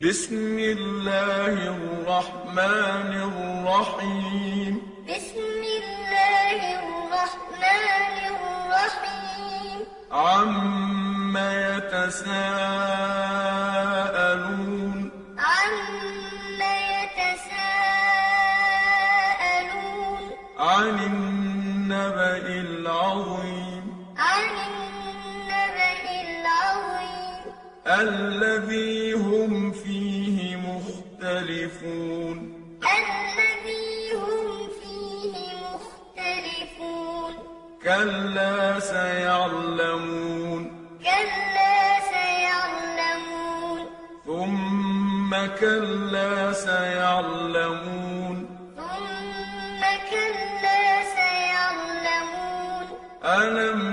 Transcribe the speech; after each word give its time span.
بسم 0.00 0.58
الله 0.58 1.46
الرحمن 1.46 3.10
الرحيم. 3.14 4.78
بسم 5.06 5.62
الله 5.82 6.58
الرحمن 6.78 8.16
الرحيم. 8.34 9.86
عم 10.12 11.38
يتساءلون. 11.38 12.26
عم 15.38 16.62
يتساءلون. 16.62 17.50
عن 20.58 20.88
النبأ 20.88 22.46
العظيم. 22.46 24.14
عن 24.18 24.42
النبأ 24.42 26.10
العظيم. 26.20 27.54
مختلفون 31.84 32.38
الذي 32.80 34.12
هم 34.14 34.68
فيه 34.80 35.34
مختلفون. 35.68 37.32
كلا 37.84 38.80
سيعلمون. 38.80 40.62
كلا 41.00 41.76
سيعلمون. 42.14 43.80
ثم 44.26 45.30
كلا 45.60 46.52
سيعلمون. 46.52 48.36
ثم 48.76 49.82
كلا 50.10 50.82
سيعلمون. 51.16 52.86
ألم 53.24 53.83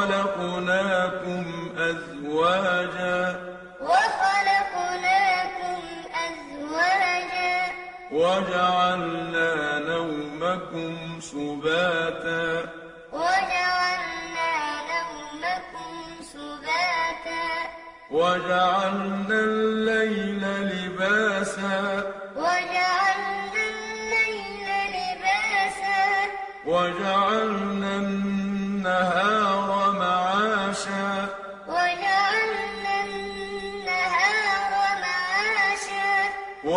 وخلقناكم 0.00 1.44
أزواجا 1.78 3.40
وخلقناكم 3.80 5.80
أزواجا 6.24 7.60
وجعلنا 8.12 9.78
نومكم 9.78 11.20
سباتا 11.20 12.70
وجعلنا 13.12 14.50
نومكم 14.90 16.22
سباتا 16.32 17.48
وجعلنا 18.10 19.34
الليل 19.40 20.44
لباسا 20.60 22.02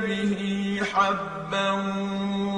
به 0.00 0.80
حبا 0.94 1.72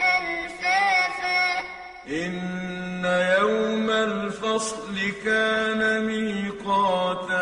ألفافا. 0.00 1.46
إن 2.08 3.04
يوم 3.40 3.90
الفصل 3.90 4.96
كان 5.24 6.04
ميقاتا. 6.06 7.33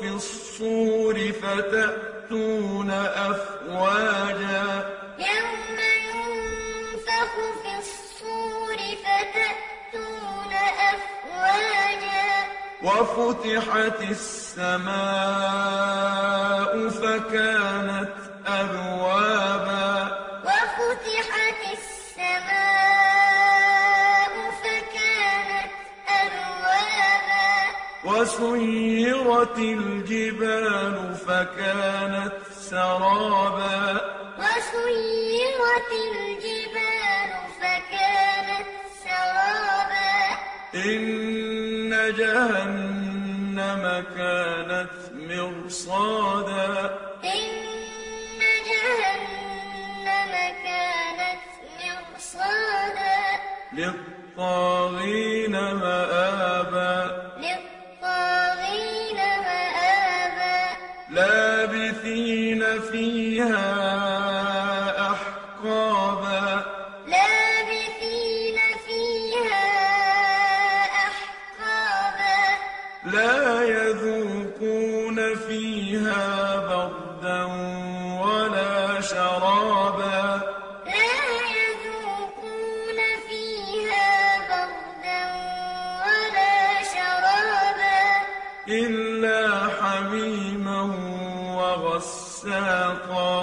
في 0.00 0.08
الصور 0.08 1.32
فتأتون 1.42 2.90
أفواجا. 2.90 4.66
يوم 5.18 5.78
ينفخ 5.78 7.32
في 7.62 7.72
الصور 7.78 8.78
فتأتون 9.04 10.52
أفواجا. 10.92 12.32
وفتحت 12.82 13.98
السماء 14.10 14.88
فكانت 16.88 18.14
أبوابا. 18.46 19.57
وسيرت 29.38 29.58
الجبال 29.58 31.14
فكانت 31.14 32.32
سرابا. 32.60 34.00
وسيرت 34.38 35.90
الجبال 36.10 37.30
فكانت 37.60 38.70
سرابا. 39.04 40.14
إن 40.74 41.90
جهنم 42.18 43.84
كانت 44.16 44.96
مرصادا. 45.14 46.70
إن 47.24 47.50
جهنم 48.68 50.32
كانت 50.64 51.44
مرصادا. 51.78 53.18
للطاغين 53.72 55.52
مآبا 55.52 55.97
لا 73.12 73.62
يذوقون 73.62 75.34
فيها 75.34 76.56
بردا 76.56 77.44
ولا 78.22 79.00
شرابا. 79.00 80.40
لا 80.86 81.20
يذوقون 81.58 82.98
فيها 83.28 84.12
بردا 84.50 85.22
ولا 86.04 86.58
شرابا. 86.94 88.02
إلا 88.68 89.40
حميما 89.80 90.80
وغساقا. 91.58 93.38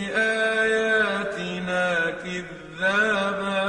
بآياتنا 0.00 1.84
كذابا 2.24 3.66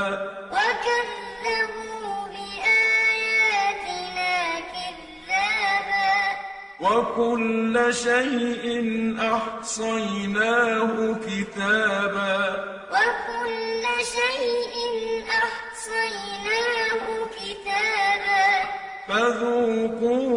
وكذبوا 0.51 2.27
بآياتنا 2.33 3.79
كذابا 4.73 6.15
وكل 6.81 7.75
شيء 7.93 8.65
أحصيناه 9.19 10.95
كتابا 11.27 12.35
وكل 12.91 13.83
شيء 14.17 14.75
أحصيناه 15.29 17.03
كتابا 17.37 18.47
فذوقوا 19.07 20.30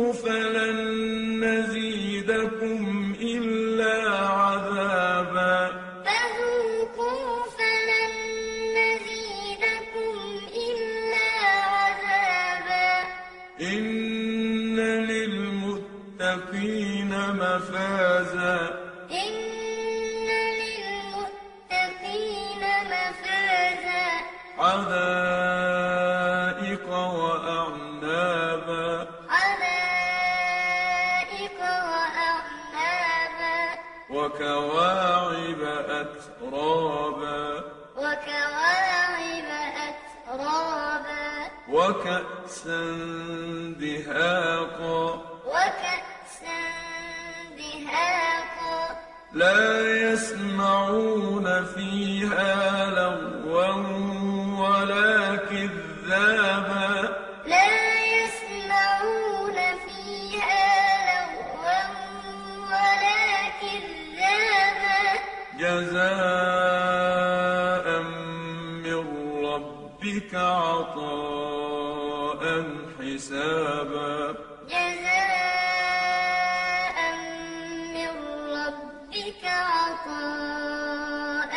وكواعب 34.11 35.63
أترابا. 35.89 37.65
وكواعب 37.97 39.45
أترابا. 40.29 41.51
وكأسا 41.69 42.81
دهاقا. 43.81 45.15
وكأسا 45.47 46.65
دهاقا. 47.59 49.01
لا 49.33 49.97
يسمعون 50.13 51.65
فيها 51.65 52.87
لغوا. 52.91 53.34
جزاء 65.59 66.05
من 68.85 69.01
ربك 69.45 70.33
عطاء 70.35 72.43
حسابا. 72.99 74.15
جزاء 74.69 76.99
من 77.95 78.13
ربك 78.59 79.43
عطاء 79.45 81.53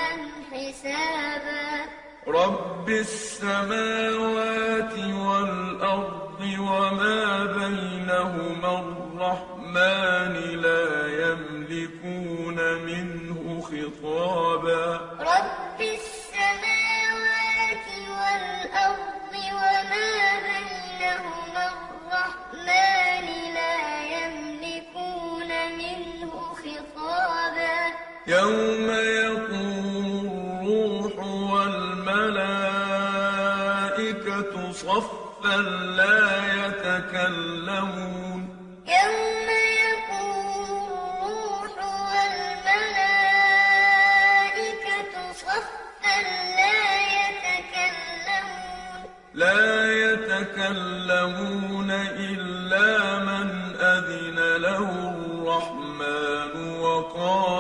حسابا. 0.52 1.68
رب 2.28 2.88
السماوات 2.90 4.94
والأرض 4.94 6.42
وما 6.60 7.46
بينهما 7.46 8.72
الرحمن 8.80 10.34
لا 10.62 10.97
يوم 28.28 28.90
يقوم 28.92 30.68
الروح 30.68 31.16
والملائكة 31.54 32.52
صفا 34.72 35.58
لا 35.98 36.28
يتكلمون. 36.66 38.17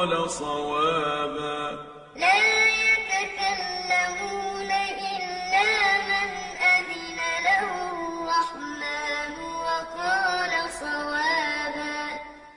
وقال 0.08 0.30
صوابا. 0.30 1.86
لا 2.16 2.40
يتكلمون 2.88 4.72
إلا 5.12 5.68
من 6.10 6.30
أذن 6.76 7.20
له 7.48 7.70
الرحمن 7.92 9.34
وقال 9.66 10.54
صوابا. 10.80 12.00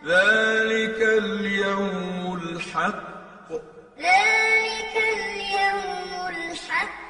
ذلك 0.06 0.99
اليوم 1.23 2.23
الحق. 2.43 3.50
ذلك 3.99 4.94
اليوم 5.19 6.12
الحق. 6.29 7.00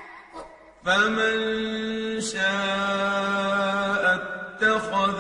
فمن 0.86 1.36
شاء 2.20 4.02
اتخذ 4.16 5.18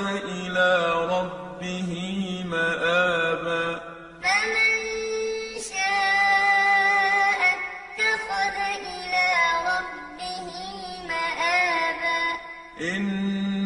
إنا 12.80 13.59